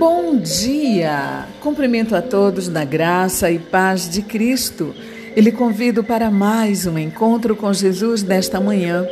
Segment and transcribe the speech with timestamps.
[0.00, 1.46] Bom dia!
[1.60, 4.94] Cumprimento a todos na graça e paz de Cristo.
[5.36, 9.06] E lhe convido para mais um encontro com Jesus nesta manhã,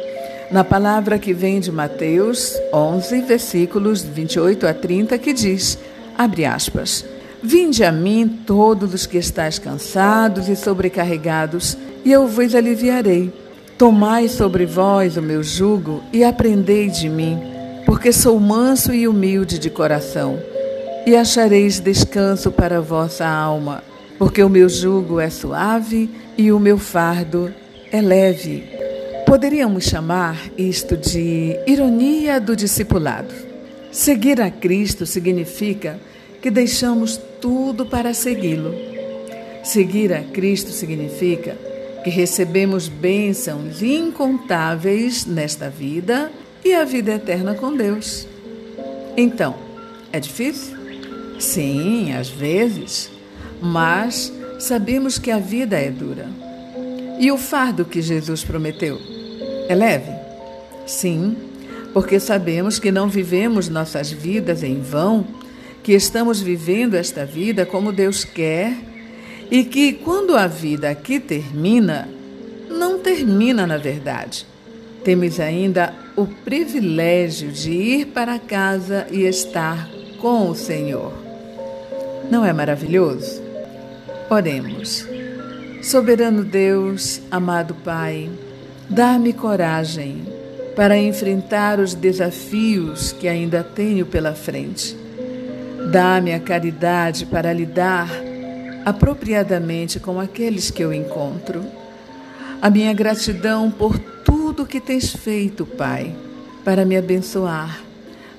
[0.51, 5.79] na palavra que vem de Mateus 11, versículos 28 a 30, que diz:
[6.17, 7.05] abre aspas.
[7.43, 13.31] Vinde a mim todos os que estáis cansados e sobrecarregados, e eu vos aliviarei.
[13.77, 17.39] Tomai sobre vós o meu jugo e aprendei de mim,
[17.85, 20.39] porque sou manso e humilde de coração
[21.09, 23.83] e achareis descanso para a vossa alma,
[24.19, 27.51] porque o meu jugo é suave e o meu fardo
[27.91, 28.65] é leve.
[29.25, 33.33] Poderíamos chamar isto de ironia do discipulado.
[33.91, 35.99] Seguir a Cristo significa
[36.43, 38.75] que deixamos tudo para segui-lo.
[39.65, 41.57] Seguir a Cristo significa
[42.05, 46.31] que recebemos bênçãos incontáveis nesta vida
[46.63, 48.29] e a vida eterna com Deus.
[49.17, 49.55] Então,
[50.13, 50.78] é difícil?
[51.39, 53.11] Sim, às vezes,
[53.61, 56.27] mas sabemos que a vida é dura.
[57.21, 58.99] E o fardo que Jesus prometeu
[59.69, 60.11] é leve?
[60.87, 61.37] Sim,
[61.93, 65.27] porque sabemos que não vivemos nossas vidas em vão,
[65.83, 68.77] que estamos vivendo esta vida como Deus quer
[69.51, 72.09] e que quando a vida aqui termina,
[72.69, 74.47] não termina na verdade.
[75.05, 79.89] Temos ainda o privilégio de ir para casa e estar
[80.21, 81.28] com o Senhor.
[82.31, 83.43] Não é maravilhoso?
[84.31, 85.07] Oremos.
[85.83, 88.29] Soberano Deus, amado Pai,
[88.89, 90.27] dá-me coragem
[90.77, 94.97] para enfrentar os desafios que ainda tenho pela frente.
[95.91, 98.09] Dá-me a caridade para lidar
[98.85, 101.65] apropriadamente com aqueles que eu encontro.
[102.61, 106.15] A minha gratidão por tudo que tens feito, Pai,
[106.65, 107.83] para me abençoar.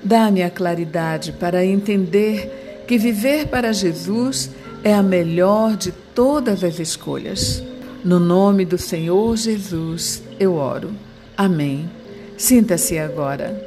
[0.04, 2.59] Dá-me a claridade para entender
[2.90, 4.50] que viver para Jesus
[4.84, 7.64] é a melhor de todas as escolhas.
[8.04, 10.90] No nome do Senhor Jesus, eu oro.
[11.38, 11.88] Amém.
[12.36, 13.64] Sinta-se agora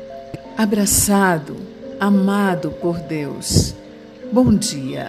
[0.58, 1.54] abraçado,
[2.00, 3.76] amado por Deus.
[4.32, 5.08] Bom dia.